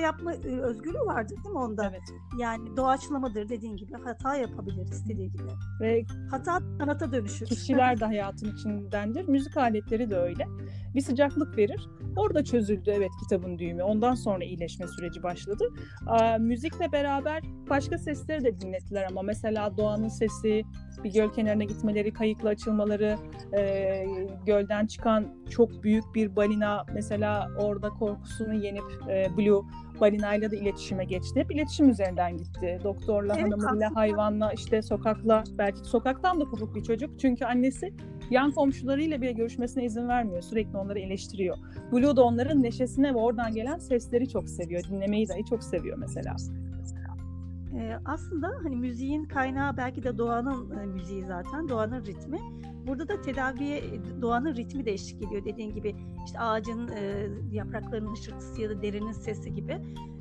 Yapma 0.00 0.32
e, 0.34 0.60
özgürlüğü 0.60 0.98
vardır 1.06 1.36
değil 1.44 1.54
mi 1.54 1.58
onda? 1.58 1.88
Evet. 1.90 2.02
Yani 2.38 2.76
doğaçlamadır 2.76 3.48
dediğin 3.48 3.76
gibi 3.76 3.92
hata 4.04 4.36
yapabilir 4.36 4.84
istediği 4.92 5.32
gibi. 5.32 5.42
Ve 5.80 6.04
Hata 6.30 6.58
sanata 6.78 7.12
dönüşür. 7.12 7.46
kişiler 7.46 8.00
de 8.00 8.04
hayatın 8.12 8.52
içindendir. 8.56 9.28
Müzik 9.28 9.56
aletleri 9.56 10.10
de 10.10 10.16
öyle. 10.16 10.46
Bir 10.94 11.00
sıcaklık 11.00 11.56
verir. 11.58 11.88
Orada 12.16 12.44
çözüldü 12.44 12.90
evet 12.96 13.10
kitabın 13.22 13.58
düğümü. 13.58 13.82
Ondan 13.82 14.14
sonra 14.14 14.44
iyileşme 14.44 14.86
süreci 14.88 15.22
başladı. 15.22 15.64
Aa, 16.06 16.38
müzikle 16.38 16.92
beraber 16.92 17.42
başka 17.70 17.98
sesleri 17.98 18.44
de 18.44 18.60
dinlettiler 18.60 19.06
ama 19.10 19.22
mesela 19.22 19.76
doğanın 19.76 20.08
sesi, 20.08 20.62
bir 21.04 21.12
göl 21.12 21.32
kenarına 21.32 21.64
gitmeleri, 21.64 22.12
kayıkla 22.12 22.48
açılmaları, 22.48 23.16
e, 23.58 24.04
gölden 24.46 24.86
çıkan 24.86 25.26
çok 25.50 25.82
büyük 25.82 26.04
bir 26.14 26.36
balina 26.36 26.84
mesela 26.94 27.48
orada 27.58 27.88
korkusunu 27.90 28.54
yenip 28.54 28.84
e, 29.08 29.36
Blue 29.36 29.62
balinayla 30.02 30.50
da 30.50 30.56
iletişime 30.56 31.04
geçti. 31.04 31.40
Hep 31.40 31.52
iletişim 31.52 31.88
üzerinden 31.90 32.36
gitti. 32.36 32.78
Doktorla, 32.84 33.32
Evet, 33.34 33.44
hanımıyla, 33.44 33.68
aslında- 33.68 34.00
hayvanla, 34.00 34.52
işte 34.52 34.82
sokakla, 34.82 35.44
belki 35.58 35.78
sokaktan 35.78 36.40
da 36.40 36.44
kopuk 36.44 36.74
bir 36.74 36.82
çocuk. 36.82 37.20
Çünkü 37.20 37.44
annesi 37.44 37.94
yan 38.30 38.50
komşularıyla 38.52 39.20
bile 39.22 39.32
görüşmesine 39.32 39.84
izin 39.84 40.08
vermiyor. 40.08 40.42
Sürekli 40.42 40.76
onları 40.78 40.98
eleştiriyor. 41.00 41.56
Blue 41.92 42.16
da 42.16 42.24
onların 42.24 42.62
neşesine 42.62 43.14
ve 43.14 43.18
oradan 43.18 43.54
gelen 43.54 43.78
sesleri 43.78 44.28
çok 44.28 44.48
seviyor. 44.48 44.82
Dinlemeyi 44.90 45.28
dahi 45.28 45.44
çok 45.44 45.64
seviyor 45.64 45.98
mesela. 45.98 46.36
Ee, 47.76 47.98
aslında 48.04 48.50
hani 48.62 48.76
müziğin 48.76 49.24
kaynağı 49.24 49.76
belki 49.76 50.02
de 50.02 50.18
doğanın 50.18 50.78
e, 50.78 50.86
müziği 50.86 51.24
zaten, 51.24 51.68
doğanın 51.68 52.04
ritmi. 52.04 52.38
Burada 52.86 53.08
da 53.08 53.20
tedaviye 53.20 53.78
e, 53.78 54.00
doğanın 54.22 54.54
ritmi 54.54 54.84
de 54.84 54.92
eşlik 54.92 55.22
ediyor. 55.22 55.44
Dediğin 55.44 55.74
gibi 55.74 55.96
işte 56.26 56.38
ağacın 56.38 56.88
e, 56.88 57.28
yapraklarının 57.52 58.12
hışırtısı 58.12 58.62
ya 58.62 58.70
da 58.70 58.82
derinin 58.82 59.12
sesi 59.12 59.54
gibi 59.54 59.72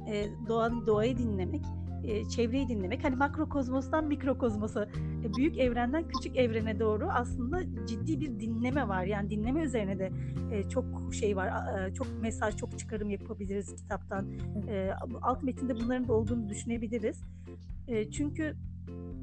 e, 0.10 0.26
doğanın 0.48 0.88
doğayı 0.88 1.18
dinlemek, 1.18 1.62
e, 2.04 2.30
çevreyi 2.30 2.68
dinlemek. 2.68 3.04
Hani 3.04 3.16
makrokozmostan 3.16 4.06
mikrokozmosa, 4.06 4.84
e, 5.26 5.34
büyük 5.38 5.58
evrenden 5.58 6.08
küçük 6.08 6.38
evrene 6.38 6.80
doğru 6.80 7.08
aslında 7.10 7.62
ciddi 7.88 8.22
bir 8.22 8.40
dinleme 8.40 8.88
var. 8.88 9.04
Yani 9.04 9.30
dinleme 9.30 9.62
üzerine 9.62 10.00
de 10.00 10.12
e, 10.52 10.70
çok 10.70 10.86
şey 11.14 11.36
var, 11.36 11.78
e, 11.80 11.94
çok 11.94 12.08
mesaj, 12.22 12.56
çok 12.56 12.80
çıkarım 12.80 13.10
yapabiliriz 13.10 13.76
kitaptan. 13.76 14.26
E, 14.68 14.92
alt 15.22 15.44
metinde 15.44 15.76
bunların 15.76 16.08
da 16.08 16.14
olduğunu 16.14 16.50
düşünebiliriz. 16.50 17.22
E, 17.92 18.12
çünkü 18.12 18.56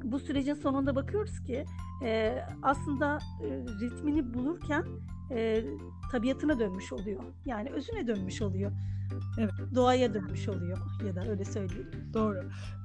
bu 0.03 0.19
sürecin 0.19 0.53
sonunda 0.53 0.95
bakıyoruz 0.95 1.43
ki 1.43 1.65
e, 2.03 2.39
aslında 2.61 3.17
e, 3.43 3.47
ritmini 3.81 4.33
bulurken 4.33 4.85
e, 5.31 5.63
tabiatına 6.11 6.59
dönmüş 6.59 6.93
oluyor. 6.93 7.23
Yani 7.45 7.69
özüne 7.69 8.07
dönmüş 8.07 8.41
oluyor. 8.41 8.71
Evet. 9.39 9.51
Doğaya 9.75 10.13
dönmüş 10.13 10.49
oluyor 10.49 10.77
ya 11.07 11.15
da 11.15 11.29
öyle 11.29 11.45
söyleyelim. 11.45 12.13
Doğru. 12.13 12.39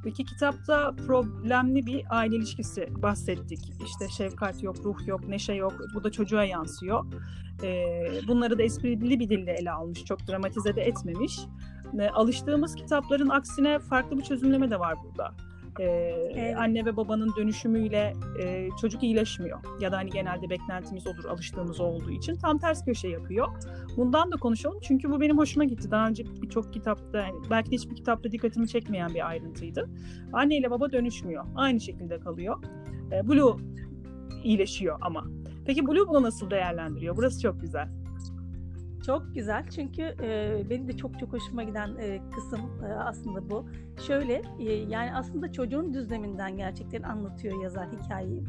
Peki 0.05 0.25
kitapta 0.25 0.97
problemli 1.07 1.87
bir 1.87 2.05
aile 2.11 2.37
ilişkisi 2.37 2.89
bahsettik. 3.03 3.59
İşte 3.85 4.09
şefkat 4.09 4.63
yok, 4.63 4.77
ruh 4.85 5.07
yok, 5.07 5.29
neşe 5.29 5.53
yok. 5.53 5.75
Bu 5.95 6.05
da 6.05 6.13
çocuğa 6.13 6.45
yansıyor. 6.45 7.05
Ee, 7.63 8.05
bunları 8.29 8.59
da 8.59 8.63
esprili 8.63 9.21
bir 9.21 9.29
dille 9.29 9.53
ele 9.53 9.71
almış. 9.71 10.05
Çok 10.05 10.29
dramatize 10.29 10.77
de 10.77 10.83
etmemiş. 10.83 11.41
Alıştığımız 12.13 12.75
kitapların 12.75 13.29
aksine 13.29 13.79
farklı 13.79 14.19
bir 14.19 14.23
çözümleme 14.23 14.71
de 14.71 14.81
var 14.81 14.95
burada. 15.05 15.35
Ee, 15.81 15.85
Evet. 16.35 16.57
Anne 16.59 16.85
ve 16.85 16.97
babanın 16.97 17.31
dönüşümüyle 17.37 18.13
e, 18.43 18.69
çocuk 18.81 19.03
iyileşmiyor. 19.03 19.59
Ya 19.81 19.93
da 19.93 19.97
hani 19.97 20.11
genelde 20.11 20.51
beklentimiz 20.51 21.07
olur, 21.07 21.25
alıştığımız 21.25 21.81
olduğu 21.81 22.11
için. 22.11 22.37
Tam 22.37 22.59
ters 22.59 22.85
köşe 22.85 23.09
yapıyor. 23.09 23.49
Bundan 23.97 24.33
da 24.33 24.37
konuşalım 24.37 24.79
çünkü 24.83 25.11
bu 25.11 25.21
benim 25.21 25.39
hoşuma 25.39 25.65
gitti. 25.65 25.91
Daha 25.91 26.09
önce 26.09 26.25
birçok 26.43 26.73
kitapta, 26.73 27.19
yani 27.19 27.35
belki 27.51 27.71
de 27.71 27.77
hiçbir 27.77 27.97
kitapta 27.97 28.33
dikkatimi 28.33 28.69
çekmeyen 28.69 29.15
bir 29.15 29.29
ayrıntıydı. 29.29 29.91
Anne 30.33 30.57
ile 30.57 30.71
baba 30.71 30.93
dönüşmüyor. 30.93 31.45
Aynı 31.55 31.81
şekilde 31.81 32.21
kalıyor. 32.21 32.63
E, 33.13 33.29
Blue 33.29 33.57
iyileşiyor 34.45 34.99
ama. 35.01 35.25
Peki 35.67 35.87
Blue 35.87 36.09
bunu 36.09 36.23
nasıl 36.23 36.51
değerlendiriyor? 36.51 37.17
Burası 37.17 37.43
çok 37.43 37.61
güzel. 37.61 37.89
Çok 39.07 39.35
güzel 39.35 39.65
çünkü 39.71 40.03
e, 40.03 40.63
benim 40.71 40.89
de 40.89 40.97
çok 40.97 41.19
çok 41.19 41.33
hoşuma 41.33 41.63
giden 41.63 41.97
e, 42.01 42.21
kısım 42.31 42.61
e, 42.85 42.93
aslında 42.93 43.51
bu. 43.51 43.67
Şöyle 44.07 44.43
e, 44.59 44.73
yani 44.73 45.15
aslında 45.15 45.53
çocuğun 45.53 45.95
düzleminden 45.95 46.57
gerçekten 46.57 47.03
anlatıyor 47.03 47.63
yazar 47.63 47.89
hikayeyi. 47.93 48.43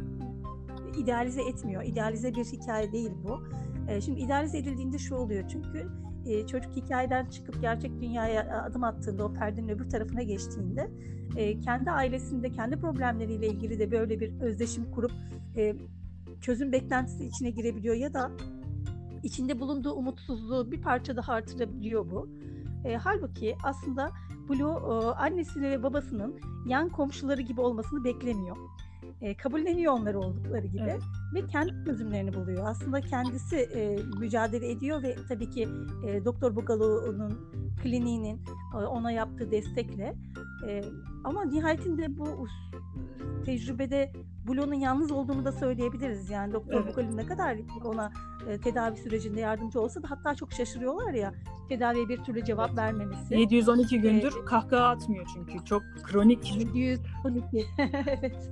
İdealize 0.98 1.42
etmiyor. 1.42 1.84
İdealize 1.84 2.36
bir 2.36 2.46
hikaye 2.46 2.92
değil 2.92 3.12
bu. 3.24 3.44
E, 3.92 4.02
şimdi 4.02 4.20
idealize 4.20 4.58
edildiğinde 4.58 4.98
şu 4.98 5.16
oluyor 5.16 5.48
çünkü 5.48 5.88
e, 6.26 6.48
çocuk 6.48 6.76
hikayeden 6.76 7.26
çıkıp 7.26 7.62
gerçek 7.62 8.02
dünyaya 8.02 8.64
adım 8.64 8.84
attığında 8.84 9.26
o 9.26 9.34
perdenin 9.34 9.70
öbür 9.70 9.90
tarafına 9.90 10.24
geçtiğinde 10.24 10.90
e, 11.38 11.60
kendi 11.60 11.92
ailesinde 11.92 12.52
kendi 12.52 12.80
problemleriyle 12.80 13.48
ilgili 13.48 13.80
de 13.80 13.92
böyle 13.92 14.20
bir 14.20 14.42
özdeşim 14.42 14.92
kurup 14.92 15.12
e, 15.58 15.76
çözüm 16.42 16.72
beklentisi 16.72 17.26
içine 17.26 17.50
girebiliyor 17.50 17.96
ya 17.96 18.14
da 18.14 18.32
içinde 19.26 19.60
bulunduğu 19.60 19.92
umutsuzluğu 19.92 20.72
bir 20.72 20.82
parça 20.82 21.16
daha 21.16 21.34
artırabiliyor 21.34 22.12
bu. 22.12 22.30
E, 22.86 22.96
halbuki 22.96 23.56
aslında 23.64 24.12
Blue 24.50 24.72
e, 24.72 25.08
annesinin 25.16 25.72
ve 25.72 25.84
babasının 25.84 26.40
yan 26.68 26.90
komşuları 26.90 27.42
gibi 27.42 27.62
olmasını 27.62 28.04
beklemiyor. 28.04 28.56
E, 29.22 29.38
kabulleniyor 29.38 29.94
onları 29.94 30.20
oldukları 30.20 30.68
gibi 30.68 30.84
Evet. 30.84 31.02
ve 31.34 31.48
kendi 31.48 31.86
çözümlerini 31.86 32.34
buluyor. 32.34 32.68
Aslında 32.68 33.02
kendisi 33.02 33.56
e, 33.56 34.00
mücadele 34.20 34.72
ediyor 34.72 35.04
ve 35.04 35.16
tabii 35.28 35.50
ki 35.50 35.68
e, 36.08 36.26
Doktor 36.26 36.56
Bugalu'nun 36.56 37.38
kliniğinin 37.84 38.42
e, 38.74 38.78
ona 38.78 39.12
yaptığı 39.12 39.52
destekle 39.52 40.16
e, 40.68 40.84
ama 41.24 41.46
nihayetinde 41.46 42.18
bu 42.18 42.48
tecrübede 43.46 44.12
Blue'nun 44.48 44.74
yalnız 44.74 45.12
olduğunu 45.12 45.46
da 45.46 45.52
söyleyebiliriz. 45.52 46.30
Yani 46.30 46.54
Doktor 46.54 46.74
Evet. 46.74 46.98
Bugalu 46.98 47.18
ne 47.18 47.26
kadar 47.26 47.58
ona 47.84 48.12
e, 48.50 48.58
tedavi 48.58 48.98
sürecinde 48.98 49.40
yardımcı 49.40 49.82
olsa 49.82 50.04
da 50.04 50.10
hatta 50.10 50.36
çok 50.36 50.54
şaşırıyorlar 50.54 51.14
ya 51.14 51.34
tedaviye 51.70 52.10
bir 52.10 52.24
türlü 52.24 52.46
cevap 52.46 52.78
vermemesi. 52.78 53.36
712 53.36 54.02
gündür 54.02 54.34
kahkaha 54.46 54.86
atmıyor 54.86 55.26
çünkü. 55.34 55.66
Çok 55.66 55.84
kronik. 56.04 56.56
712. 56.76 57.66
evet. 57.78 58.52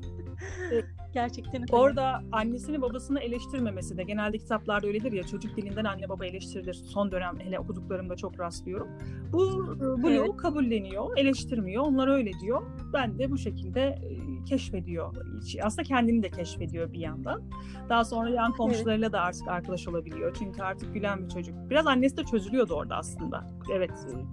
Evet. 0.71 0.85
Gerçekten 1.13 1.61
öyle. 1.61 1.75
Orada 1.75 2.23
annesini 2.31 2.81
babasını 2.81 3.19
eleştirmemesi 3.19 3.97
de 3.97 4.03
genelde 4.03 4.37
kitaplarda 4.37 4.87
öyledir 4.87 5.11
ya 5.11 5.23
çocuk 5.23 5.57
dilinden 5.57 5.83
anne 5.85 6.09
baba 6.09 6.25
eleştirilir. 6.25 6.73
Son 6.73 7.11
dönem 7.11 7.39
hele 7.39 7.59
okuduklarımda 7.59 8.15
çok 8.15 8.39
rastlıyorum. 8.39 8.87
Bu 9.33 9.67
Blue 10.03 10.15
Evet. 10.15 10.37
kabulleniyor, 10.37 11.17
eleştirmiyor. 11.17 11.83
Onlar 11.83 12.07
öyle 12.07 12.31
diyor. 12.41 12.61
Ben 12.93 13.19
de 13.19 13.31
bu 13.31 13.37
şekilde 13.37 13.81
e, 13.81 14.22
keşfediyor. 14.45 15.15
Aslında 15.63 15.83
kendini 15.83 16.23
de 16.23 16.29
keşfediyor 16.29 16.93
bir 16.93 16.99
yandan. 16.99 17.41
Daha 17.89 18.05
sonra 18.05 18.29
yan 18.29 18.51
komşularıyla 18.51 19.11
da 19.11 19.21
artık 19.21 19.47
arkadaş 19.47 19.87
olabiliyor. 19.87 20.35
Çünkü 20.39 20.61
artık 20.61 20.93
gülen 20.93 21.23
bir 21.23 21.29
çocuk. 21.29 21.69
Biraz 21.69 21.87
annesi 21.87 22.17
de 22.17 22.23
çözülüyordu 22.23 22.73
orada 22.73 22.95
aslında. 22.95 23.47
Evet 23.73 23.91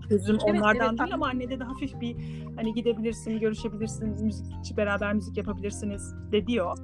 çözüm 0.09 0.39
Evet, 0.47 0.61
onlardan 0.61 0.89
evet, 0.89 0.99
değil 0.99 1.15
ama 1.15 1.29
annede 1.29 1.61
de 1.61 1.65
hafif 1.65 2.01
bir 2.01 2.17
hani 2.57 2.75
gidebilirsin, 2.75 3.39
görüşebilirsin, 3.39 4.25
müzik 4.25 4.77
beraber 4.77 5.15
müzik 5.15 5.37
yapabilirsiniz 5.37 6.15
de 6.33 6.47
diyor. 6.47 6.77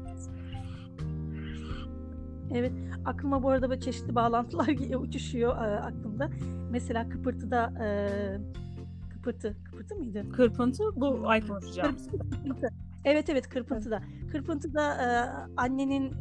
Evet. 2.54 2.72
Aklıma 3.04 3.42
bu 3.42 3.50
arada 3.50 3.80
çeşitli 3.80 4.14
bağlantılar 4.14 4.66
uçuşuyor 5.00 5.56
e, 5.56 5.80
aklımda. 5.80 6.30
Mesela 6.70 7.08
Kıpırtı'da 7.08 7.84
e, 7.84 8.08
Kıpırtı, 9.10 9.56
Kıpırtı 9.64 9.96
mıydı? 9.96 10.28
Kırpıntı 10.32 10.82
bu 10.96 11.20
ay 11.24 11.46
konuşacağımız. 11.46 12.10
Kırpıntı. 12.10 12.68
Evet 13.06 13.28
evet 13.28 13.48
Kırpıntı'da. 13.48 14.02
Kırpıntı'da 14.32 14.94
e, 14.94 15.08
annenin 15.56 16.14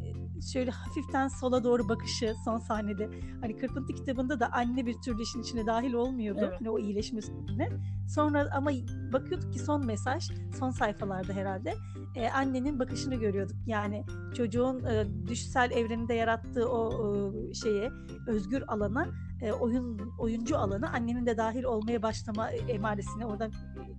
şöyle 0.52 0.70
hafiften 0.70 1.28
sola 1.28 1.64
doğru 1.64 1.88
bakışı 1.88 2.34
son 2.44 2.58
sahnede. 2.58 3.10
Hani 3.40 3.56
Kırpıntı 3.56 3.94
kitabında 3.94 4.40
da 4.40 4.52
anne 4.52 4.86
bir 4.86 4.94
türlü 5.04 5.22
işin 5.22 5.42
içine 5.42 5.66
dahil 5.66 5.92
olmuyordu. 5.92 6.40
Evet. 6.42 6.60
Hani 6.60 6.70
o 6.70 6.78
iyileşme 6.78 7.22
sürecine. 7.22 7.68
Sonra 8.08 8.48
ama 8.52 8.70
bakıyorduk 9.12 9.52
ki 9.52 9.58
son 9.58 9.86
mesaj, 9.86 10.30
son 10.58 10.70
sayfalarda 10.70 11.32
herhalde 11.32 11.74
e, 12.14 12.28
annenin 12.28 12.78
bakışını 12.78 13.14
görüyorduk. 13.14 13.56
Yani 13.66 14.04
çocuğun 14.36 14.84
e, 14.84 15.06
düşsel 15.26 15.70
evreninde 15.70 16.14
yarattığı 16.14 16.68
o 16.70 16.92
e, 17.14 17.54
şeye, 17.54 17.90
özgür 18.26 18.62
alana, 18.68 19.06
e, 19.42 19.52
oyun 19.52 20.12
oyuncu 20.18 20.58
alana 20.58 20.90
annenin 20.90 21.26
de 21.26 21.36
dahil 21.36 21.64
olmaya 21.64 22.02
başlama 22.02 22.50
emaresini 22.50 23.26
oradan 23.26 23.52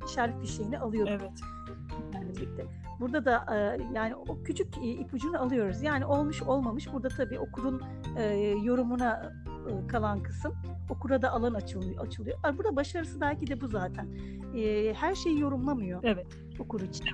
işaret 0.05 0.41
fişeğini 0.41 0.79
alıyorduk 0.79 1.21
Evet. 1.21 1.56
Bizlerle 2.29 2.47
birlikte. 2.47 2.65
Burada 2.99 3.25
da 3.25 3.55
e, 3.55 3.79
yani 3.93 4.15
o 4.15 4.43
küçük 4.43 4.77
e, 4.77 4.89
ipucunu 4.89 5.41
alıyoruz. 5.41 5.81
Yani 5.81 6.05
olmuş 6.05 6.41
olmamış 6.41 6.93
burada 6.93 7.07
tabii 7.07 7.39
okurun 7.39 7.81
e, 8.17 8.23
yorumuna 8.63 9.31
e, 9.47 9.87
kalan 9.87 10.23
kısım. 10.23 10.53
Okura 10.89 11.21
da 11.21 11.31
alan 11.31 11.53
açılıyor. 11.53 12.05
açılıyor. 12.05 12.37
Burada 12.57 12.75
başarısı 12.75 13.21
belki 13.21 13.47
de 13.47 13.61
bu 13.61 13.67
zaten. 13.67 14.07
E, 14.55 14.93
her 14.93 15.15
şeyi 15.15 15.39
yorumlamıyor 15.39 15.99
Evet. 16.03 16.27
okur 16.59 16.81
için. 16.81 17.05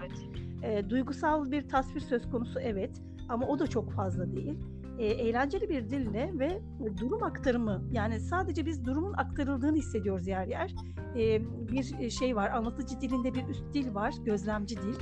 E, 0.63 0.89
duygusal 0.89 1.51
bir 1.51 1.67
tasvir 1.69 1.99
söz 1.99 2.29
konusu 2.31 2.59
evet 2.59 3.01
ama 3.29 3.47
o 3.47 3.59
da 3.59 3.67
çok 3.67 3.91
fazla 3.91 4.31
değil. 4.31 4.59
E, 4.97 5.05
eğlenceli 5.05 5.69
bir 5.69 5.89
dille 5.89 6.31
ve 6.39 6.61
durum 7.01 7.23
aktarımı 7.23 7.83
yani 7.91 8.19
sadece 8.19 8.65
biz 8.65 8.85
durumun 8.85 9.13
aktarıldığını 9.13 9.77
hissediyoruz 9.77 10.27
yer 10.27 10.47
yer. 10.47 10.75
E, 11.17 11.41
bir 11.71 12.09
şey 12.09 12.35
var 12.35 12.49
anlatıcı 12.49 13.01
dilinde 13.01 13.33
bir 13.33 13.47
üst 13.47 13.73
dil 13.73 13.95
var 13.95 14.13
gözlemci 14.25 14.77
dil. 14.77 14.95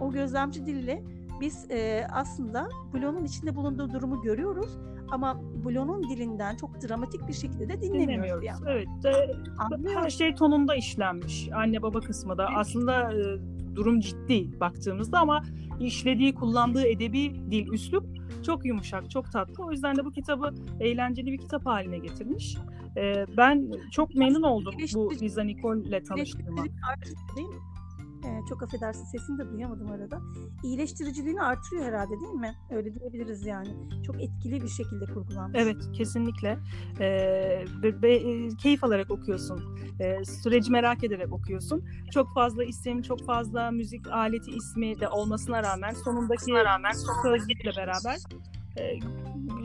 O 0.00 0.12
gözlemci 0.12 0.66
dille 0.66 1.04
biz 1.40 1.70
e, 1.70 2.06
aslında 2.12 2.68
Blo'nun 2.94 3.24
içinde 3.24 3.56
bulunduğu 3.56 3.92
durumu 3.92 4.22
görüyoruz 4.22 4.78
ama 5.10 5.40
Blo'nun 5.64 6.02
dilinden 6.02 6.56
çok 6.56 6.82
dramatik 6.82 7.28
bir 7.28 7.32
şekilde 7.32 7.68
de 7.68 7.82
dinlemiyoruz. 7.82 8.44
Yani. 8.44 8.60
Evet. 8.68 8.86
De, 9.02 9.36
her 9.94 10.10
şey 10.10 10.34
tonunda 10.34 10.74
işlenmiş. 10.74 11.48
Anne 11.54 11.82
baba 11.82 12.00
kısmı 12.00 12.38
da. 12.38 12.46
Evet. 12.48 12.58
Aslında 12.58 13.12
e, 13.12 13.38
durum 13.76 14.00
ciddi 14.00 14.60
baktığımızda 14.60 15.18
ama 15.18 15.42
işlediği, 15.80 16.34
kullandığı 16.34 16.86
edebi 16.86 17.50
dil, 17.50 17.68
üslup 17.72 18.06
çok 18.44 18.64
yumuşak, 18.64 19.10
çok 19.10 19.32
tatlı. 19.32 19.64
O 19.64 19.70
yüzden 19.72 19.96
de 19.96 20.04
bu 20.04 20.10
kitabı 20.12 20.54
eğlenceli 20.80 21.32
bir 21.32 21.38
kitap 21.38 21.66
haline 21.66 21.98
getirmiş. 21.98 22.56
Ee, 22.96 23.26
ben 23.36 23.70
çok 23.90 24.14
memnun 24.14 24.42
oldum 24.42 24.74
bu 24.94 25.12
Liza 25.20 25.42
Nicole 25.42 25.80
ile 25.80 26.02
tanıştığıma. 26.02 26.64
Değil 28.24 28.34
mi? 28.34 28.40
e, 28.44 28.46
çok 28.48 28.62
affedersin 28.62 29.04
sesini 29.04 29.38
de 29.38 29.52
duyamadım 29.52 29.90
arada. 29.90 30.20
İyileştiriciliğini 30.64 31.42
artırıyor 31.42 31.84
herhalde 31.84 32.20
değil 32.20 32.32
mi? 32.32 32.54
Öyle 32.70 32.94
diyebiliriz 32.94 33.46
yani. 33.46 33.68
Çok 34.06 34.22
etkili 34.22 34.62
bir 34.62 34.68
şekilde 34.68 35.04
kurgulanmış. 35.04 35.60
Evet 35.62 35.76
kesinlikle. 35.92 36.58
E, 37.00 37.64
be, 37.82 38.02
be, 38.02 38.20
keyif 38.62 38.84
alarak 38.84 39.10
okuyorsun. 39.10 39.78
E, 40.00 40.24
süreci 40.24 40.72
merak 40.72 41.04
ederek 41.04 41.32
okuyorsun. 41.32 41.84
Çok 42.10 42.34
fazla 42.34 42.64
isim, 42.64 43.02
çok 43.02 43.26
fazla 43.26 43.70
müzik 43.70 44.08
aleti 44.08 44.50
ismi 44.50 45.00
de 45.00 45.08
olmasına 45.08 45.62
rağmen 45.62 45.90
sonundaki 45.90 46.52
rağmen 46.52 46.92
sözlükle 47.22 47.70
beraber 47.76 48.18
e, 48.78 48.98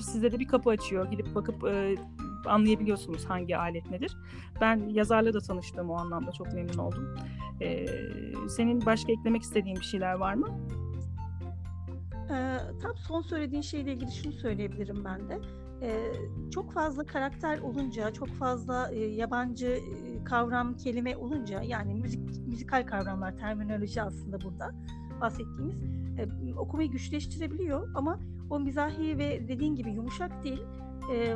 size 0.01 0.32
de 0.32 0.39
bir 0.39 0.48
kapı 0.48 0.70
açıyor. 0.70 1.12
Gidip 1.12 1.36
bakıp 1.36 1.63
e, 1.63 1.96
anlayabiliyorsunuz 2.46 3.25
hangi 3.25 3.58
alet 3.58 3.91
nedir. 3.91 4.17
Ben 4.62 4.89
yazarla 4.89 5.34
da 5.34 5.39
tanıştığım 5.39 5.89
o 5.89 5.93
anlamda 5.93 6.31
çok 6.31 6.53
memnun 6.53 6.77
oldum. 6.77 7.15
Ee, 7.62 7.86
senin 8.50 8.86
başka 8.86 9.12
eklemek 9.12 9.41
istediğin 9.41 9.75
bir 9.75 9.86
şeyler 9.86 10.13
var 10.13 10.34
mı? 10.34 10.48
Ee, 12.31 12.58
tam 12.81 12.98
son 12.98 13.22
söylediğin 13.22 13.62
şeyle 13.62 13.93
ilgili 13.93 14.12
şunu 14.12 14.34
söyleyebilirim 14.34 15.05
ben 15.05 15.29
de. 15.29 15.39
Ee, 15.81 16.12
çok 16.53 16.74
fazla 16.74 17.05
karakter 17.05 17.60
olunca, 17.60 18.13
çok 18.13 18.27
fazla 18.27 18.91
e, 18.91 19.00
yabancı 19.00 19.67
e, 19.67 20.24
kavram, 20.24 20.77
kelime 20.77 21.17
olunca 21.17 21.62
yani 21.62 21.93
müzik 21.93 22.48
müzikal 22.48 22.86
kavramlar, 22.86 23.38
terminoloji 23.38 24.01
aslında 24.01 24.41
burada 24.41 24.75
bahsettiğimiz 25.22 25.75
e, 26.17 26.53
okumayı 26.55 26.91
güçleştirebiliyor 26.91 27.89
ama 27.96 28.19
o 28.50 28.60
mizahi 28.60 29.17
ve 29.17 29.48
dediğin 29.48 29.75
gibi 29.75 29.91
yumuşak 29.91 30.43
değil 30.43 30.62
e, 31.13 31.36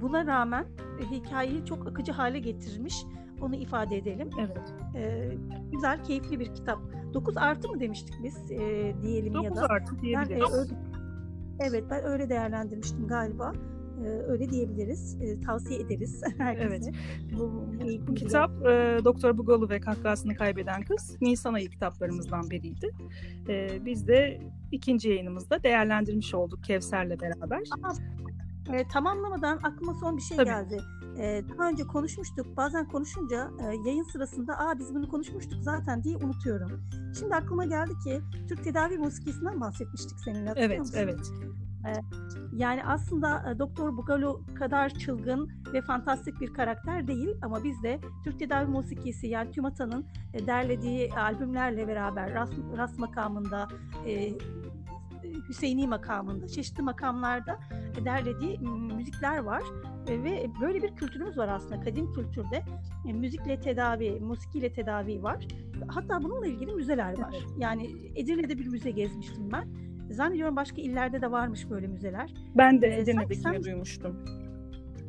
buna 0.00 0.26
rağmen 0.26 0.66
e, 1.00 1.10
hikayeyi 1.10 1.64
çok 1.64 1.86
akıcı 1.86 2.12
hale 2.12 2.38
getirmiş. 2.38 3.04
Onu 3.40 3.56
ifade 3.56 3.96
edelim. 3.96 4.30
Evet. 4.40 4.74
E, 4.96 5.30
güzel, 5.72 6.04
keyifli 6.04 6.40
bir 6.40 6.54
kitap. 6.54 6.78
9 7.14 7.36
artı 7.36 7.68
mı 7.68 7.80
demiştik 7.80 8.14
biz 8.24 8.50
e, 8.50 8.94
diyelim 9.02 9.34
9 9.34 9.44
ya 9.44 9.50
da. 9.50 9.56
9 9.56 9.70
artı 9.70 10.00
diyebiliriz. 10.00 10.40
Ben, 10.40 10.56
e, 10.56 10.60
öyle, 10.60 10.74
evet 11.60 11.84
ben 11.90 12.04
öyle 12.04 12.28
değerlendirmiştim 12.28 13.06
galiba. 13.06 13.52
E, 14.04 14.08
öyle 14.08 14.50
diyebiliriz. 14.50 15.18
E, 15.22 15.40
tavsiye 15.40 15.80
ederiz 15.80 16.22
herkese. 16.38 16.68
Evet. 16.68 16.94
Bu, 17.38 17.64
bu 18.06 18.14
kitap 18.14 18.50
e, 18.66 18.98
Doktor 19.04 19.38
Bugolu 19.38 19.68
ve 19.68 19.80
Kahkahasını 19.80 20.34
Kaybeden 20.34 20.82
Kız 20.82 21.16
Nisan 21.20 21.54
ayı 21.54 21.70
kitaplarımızdan 21.70 22.50
biriydi. 22.50 22.90
E, 23.48 23.84
biz 23.84 24.08
de 24.08 24.40
ikinci 24.72 25.08
yayınımızda 25.08 25.62
değerlendirmiş 25.62 26.34
olduk 26.34 26.64
Kevser'le 26.64 27.20
beraber. 27.20 27.62
Aa, 27.82 27.92
e, 28.72 28.88
tamamlamadan 28.88 29.60
aklıma 29.62 29.94
son 29.94 30.16
bir 30.16 30.22
şey 30.22 30.36
Tabii. 30.36 30.48
geldi. 30.48 30.80
E, 31.18 31.42
daha 31.48 31.68
önce 31.68 31.84
konuşmuştuk. 31.86 32.56
Bazen 32.56 32.88
konuşunca 32.88 33.50
e, 33.60 33.64
yayın 33.88 34.04
sırasında 34.12 34.58
"Aa 34.58 34.78
biz 34.78 34.94
bunu 34.94 35.08
konuşmuştuk 35.08 35.62
zaten." 35.62 36.02
diye 36.04 36.16
unutuyorum. 36.16 36.82
Şimdi 37.18 37.34
aklıma 37.34 37.64
geldi 37.64 37.92
ki 38.04 38.20
Türk 38.48 38.64
tedavi 38.64 38.98
musikisinden 38.98 39.60
bahsetmiştik 39.60 40.20
seninle. 40.24 40.48
Hatırlıyor 40.48 40.70
evet, 40.70 40.78
musun? 40.78 40.94
evet. 40.98 41.20
E, 41.86 41.92
yani 42.52 42.84
aslında 42.84 43.50
e, 43.50 43.58
Doktor 43.58 43.96
Bugalo 43.96 44.40
kadar 44.58 44.88
çılgın 44.90 45.50
ve 45.72 45.82
fantastik 45.82 46.40
bir 46.40 46.54
karakter 46.54 47.08
değil 47.08 47.36
ama 47.42 47.64
biz 47.64 47.82
de 47.82 48.00
Türk 48.24 48.38
tedavi 48.38 48.66
musikisi 48.66 49.26
yani 49.26 49.50
TÜMATA'nın 49.50 50.06
e, 50.34 50.46
derlediği 50.46 51.12
albümlerle 51.12 51.88
beraber 51.88 52.34
ras, 52.34 52.50
ras 52.76 52.98
makamında 52.98 53.68
e, 54.06 54.32
Hüseyini 55.48 55.88
makamında, 55.88 56.48
çeşitli 56.48 56.82
makamlarda 56.82 57.60
derlediği 58.04 58.58
müzikler 58.96 59.38
var. 59.38 59.62
Ve 60.08 60.50
böyle 60.60 60.82
bir 60.82 60.96
kültürümüz 60.96 61.38
var 61.38 61.48
aslında 61.48 61.80
kadim 61.80 62.12
kültürde. 62.12 62.64
E, 63.08 63.12
müzikle 63.12 63.60
tedavi, 63.60 64.20
musikiyle 64.20 64.72
tedavi 64.72 65.22
var. 65.22 65.46
Hatta 65.88 66.22
bununla 66.22 66.46
ilgili 66.46 66.72
müzeler 66.74 67.18
var. 67.18 67.34
Evet. 67.34 67.48
Yani 67.58 67.90
Edirne'de 68.14 68.58
bir 68.58 68.66
müze 68.66 68.90
gezmiştim 68.90 69.52
ben. 69.52 69.68
Zannediyorum 70.10 70.56
başka 70.56 70.82
illerde 70.82 71.22
de 71.22 71.30
varmış 71.30 71.70
böyle 71.70 71.86
müzeler. 71.86 72.34
Ben 72.56 72.82
de 72.82 72.98
Edirne'dekini 72.98 73.42
sen... 73.42 73.62
duymuştum. 73.62 74.16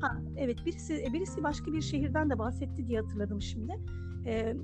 Ha, 0.02 0.22
evet 0.38 0.66
birisi 0.66 1.06
birisi 1.14 1.44
başka 1.44 1.74
bir 1.74 1.82
şehirden 1.82 2.30
de 2.30 2.40
bahsetti 2.40 2.88
diye 2.88 3.02
hatırladım 3.02 3.42
şimdi. 3.42 3.80
Ee, 4.26 4.56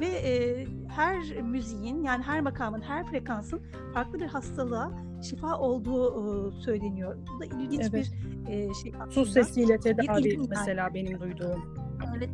ve 0.00 0.06
e, 0.06 0.66
her 0.88 1.42
müziğin 1.42 2.02
yani 2.02 2.22
her 2.22 2.40
makamın, 2.40 2.80
her 2.80 3.06
frekansın 3.06 3.62
farklı 3.94 4.20
bir 4.20 4.26
hastalığa 4.26 4.92
şifa 5.22 5.58
olduğu 5.58 6.50
e, 6.50 6.60
söyleniyor. 6.60 7.16
Bu 7.34 7.40
da 7.40 7.44
ilginç 7.44 7.80
evet. 7.80 8.12
bir 8.46 8.48
e, 8.48 8.74
şey 8.74 8.92
aslında. 8.94 9.10
Su 9.10 9.26
sesiyle 9.26 9.80
tedavi 9.80 10.38
mesela 10.48 10.82
yani. 10.82 10.94
benim 10.94 11.20
duyduğum. 11.20 11.76
Evet. 12.16 12.30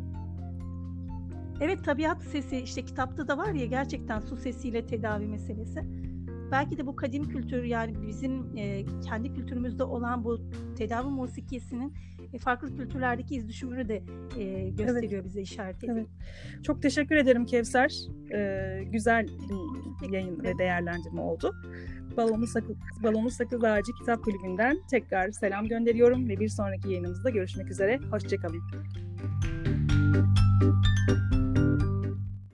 Evet 1.61 1.85
tabiat 1.85 2.23
sesi 2.23 2.57
işte 2.57 2.85
kitapta 2.85 3.27
da 3.27 3.37
var 3.37 3.53
ya 3.53 3.65
gerçekten 3.65 4.19
su 4.19 4.37
sesiyle 4.37 4.85
tedavi 4.85 5.27
meselesi. 5.27 5.83
Belki 6.51 6.77
de 6.77 6.85
bu 6.85 6.95
kadim 6.95 7.29
kültür 7.29 7.63
yani 7.63 8.07
bizim 8.07 8.57
e, 8.57 8.85
kendi 9.05 9.33
kültürümüzde 9.33 9.83
olan 9.83 10.23
bu 10.23 10.39
tedavi 10.77 11.09
musikisinin 11.09 11.93
e, 12.33 12.37
farklı 12.37 12.75
kültürlerdeki 12.75 13.35
iz 13.35 13.47
düşümünü 13.47 13.87
de 13.87 14.03
e, 14.39 14.69
gösteriyor 14.69 15.11
evet. 15.11 15.25
bize 15.25 15.41
işaret 15.41 15.77
ediyor. 15.77 15.97
Evet. 15.97 16.07
Çok 16.63 16.81
teşekkür 16.81 17.15
ederim 17.15 17.45
Kevser. 17.45 17.93
Ee, 18.33 18.83
güzel 18.91 19.27
bir 20.01 20.13
yayın 20.13 20.43
ve 20.43 20.57
değerlendirme 20.57 21.21
oldu. 21.21 21.55
Balonu 22.17 22.47
Sakız, 22.47 22.75
Balonu 23.03 23.31
Sakız 23.31 23.63
Ağacı 23.63 23.91
Kitap 23.99 24.23
Kulübü'nden 24.23 24.77
tekrar 24.89 25.31
selam 25.31 25.67
gönderiyorum 25.67 26.29
ve 26.29 26.39
bir 26.39 26.49
sonraki 26.49 26.89
yayınımızda 26.89 27.29
görüşmek 27.29 27.71
üzere. 27.71 27.99
Hoşçakalın. 28.11 28.61